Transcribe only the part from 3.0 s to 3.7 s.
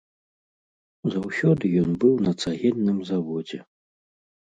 заводзе.